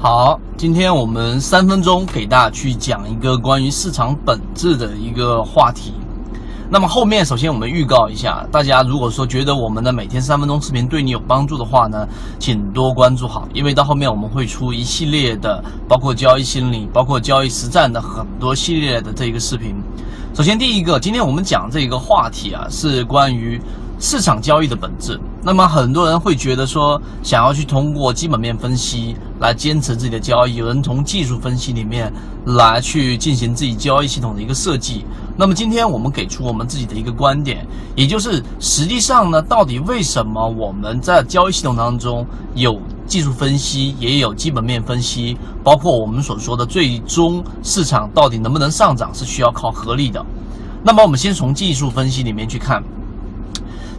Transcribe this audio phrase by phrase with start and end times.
[0.00, 5.92] 好，今天我们三分钟给大家去讲一个关于市场本质的一个话题。
[6.70, 12.06] 那么后面首先我们预告一下，大家如果说觉得我们的每天三分钟视频对你有帮助的话呢，
[12.38, 19.74] 请多关注好，因为到后面我们会出一系列的，包括交易心理、包括交易实战的很多系列的这个视频。
[20.32, 23.60] 首先第一个，今天我们讲这个话题啊，是关于。
[24.00, 32.12] 市场交易的本质，那么很多人会觉得说，想要去通过基本面分析来坚持自己的交易，有人从技术分析里面
[32.44, 35.04] 来去进行自己交易系统的一个设计。
[35.36, 50.24] 那么今天我们给出我们自己的一个观点，也就是实际上呢，到底为什么我们在交易系统当中有技术分析，也有基本面分析，包括我们所说的最终市场到底能不能上涨，是需要靠合力的。
[50.82, 52.82] 那么我们先从技术分析里面去看。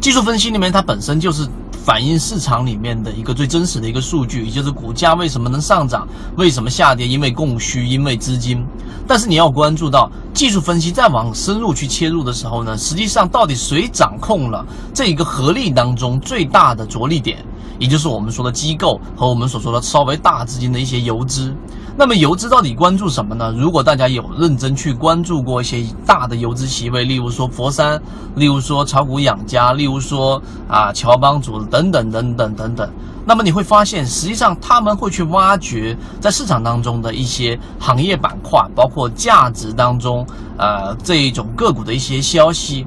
[0.00, 1.44] 技术分析里面，它本身就是
[1.88, 8.62] 反映市场里面的一个最真实的一个数据，也就是股价为什么能上涨，为什么下跌，因为供需，因为资金。
[9.06, 17.42] 但是你要关注到，技术分析再往深入去切入的时候呢，实际上到底谁掌控了这一个合力当中最大的着力点？
[17.78, 21.54] 也就是我们说的机构和我们所说的稍微大资金的一些游资。
[22.00, 23.52] 那么游资到底关注什么呢？
[23.58, 28.00] 如果大家有认真去关注过一些大的游资席位，例如说佛山，
[28.36, 32.88] 例如说炒股养家，例如说啊乔帮主等等等等等等，
[33.26, 40.24] 那么你会发现，实际上他们会去挖掘在市场当中的一些行业板块，包括价值当中
[40.56, 42.86] 呃这一种个股的一些消息。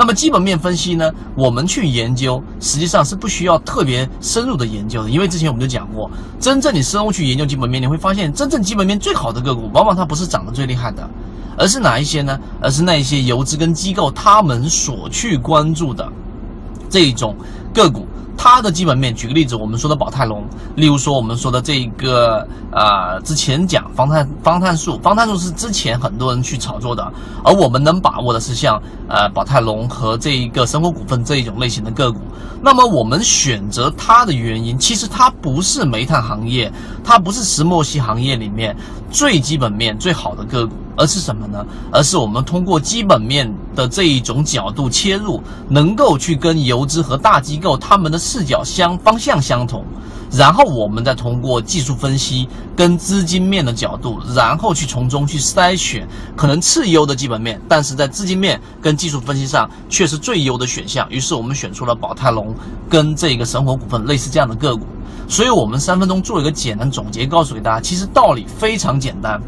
[0.00, 1.12] 那么基本面分析呢？
[1.34, 11.06] 我们去研究，实际上是不需要特别深入的研究的，因为之前我们就讲过，真正你深入去研究基本面，你会发现，真正基本面最好的个股，往往它不是涨得最厉害的，
[11.54, 12.40] 而是哪一些呢？
[12.62, 16.10] 而是那一些游资跟机构他们所去关注的
[16.88, 17.36] 这种
[17.74, 18.06] 个股。
[18.42, 20.42] 它的基本面，举个例子，我们说的宝泰龙，
[20.74, 22.38] 例如说我们说的这一个
[22.72, 27.12] 啊，之前讲方碳方碳素，方碳素是之前很多人去炒作的，
[27.44, 28.80] 而我们能把握的是像
[29.10, 32.18] 呃宝泰龙和这一个生活股份这一种类型的个股。
[32.62, 36.72] 那么我们选择它的原因，其实它不是煤炭行业，
[37.04, 38.74] 它不是石墨烯行业里面
[39.10, 40.74] 最基本面最好的个股。
[41.00, 41.64] 而是什么呢？
[41.90, 49.82] 而是我们通过基本面的这一种角度切入，能够去跟游资和大机构他们的视角相方向相同，
[50.30, 52.46] 然后我们再通过技术分析
[52.76, 56.06] 跟资金面的角度，然后去从中去筛选
[56.36, 61.10] 可能次优的基本面，但是在资金面跟技术分析上却是最优的选项。
[61.10, 62.54] 于是我们选出了宝泰隆
[62.90, 64.84] 跟这个神火股份类似这样的个股。
[65.28, 69.40] 所以我们三分钟做一个简单总结，告诉给大家，其实道理非常简单。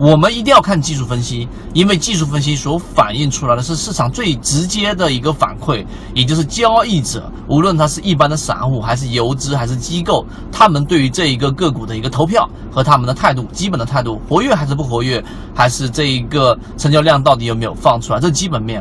[0.00, 15.20] 我们一定要看技术分析，因为技术分析所反映出来的是市场最直接的一个反馈，也就是交易者，无论他是一般的散户，还是游资，还是机构，他们对于这一个个股的一个投票和他们的态度，基本的态度，活跃还是不活跃，
[15.52, 18.80] 还是这一个成交量到底有没有放出来，这基本面，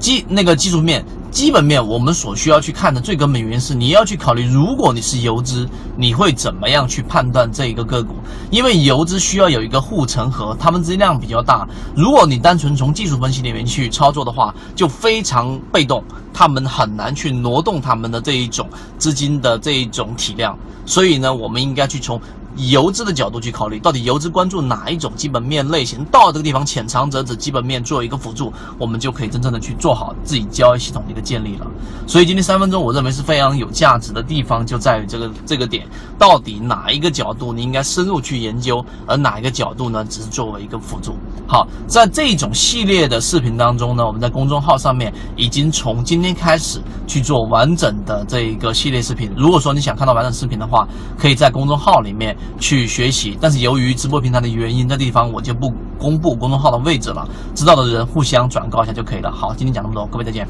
[0.00, 1.04] 基那个技术面。
[1.30, 8.14] 基本面，我们所需要去看的最根本原因是，你要去考虑，如果你是游资，你会怎么样去判断这一个个股？
[8.50, 11.66] 因为游资需要有一个护城河，他们资金量比较大。
[11.94, 16.02] 如果你单纯从技术分析里面去操作的话，就非常被动，
[16.34, 18.68] 他们很难去挪动他们的这一种
[18.98, 20.58] 资金的这一种体量。
[20.84, 22.20] 所以呢，我们应该去从。
[22.56, 26.04] 以游资的角度去考虑，到底游资关注哪一种基本面类型？
[26.06, 31.66] 到这个地方浅尝辄止，基本面做一个辅助，我们就可以真正的去做好自己交易系统的一个建立了。
[32.06, 35.86] 所以今天三分钟，我认为是非常有价值的地方就在于这个这个点，
[36.18, 41.14] 到底哪一个角度你应该深入去研究，而哪一个角度呢，只是作为一个辅助。
[41.46, 49.30] 好，在这种系列的视频当中呢，我们在公众号上面已经从今天开始去做完整的这一个系列视频。
[49.36, 50.86] 如果说你想看到完整视频的话，
[51.16, 52.36] 可以在公众号里面。
[52.58, 59.30] 去学习，但是由于直播平台的原因，这地方我就不公布公众号的位置了，知道的人互相转告一下就可以了。
[59.30, 60.46] 好，今天讲那么多，各位再见。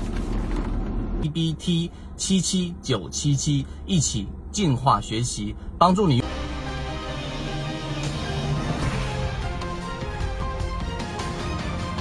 [1.21, 6.23] B B T 七七九七七，一起进化学习，帮助你。